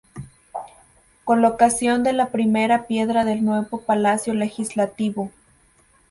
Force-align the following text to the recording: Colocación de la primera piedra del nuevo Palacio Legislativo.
Colocación 1.25 2.01
de 2.01 2.11
la 2.13 2.29
primera 2.31 2.87
piedra 2.87 3.23
del 3.23 3.45
nuevo 3.45 3.81
Palacio 3.81 4.33
Legislativo. 4.33 5.29